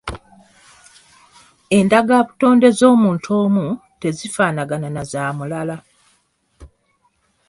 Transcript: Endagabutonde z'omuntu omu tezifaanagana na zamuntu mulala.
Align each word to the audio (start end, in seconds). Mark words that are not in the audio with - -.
Endagabutonde 1.77 2.67
z'omuntu 2.79 3.29
omu 3.43 3.65
tezifaanagana 4.01 4.87
na 4.95 5.03
zamuntu 5.11 5.37
mulala. 5.37 5.77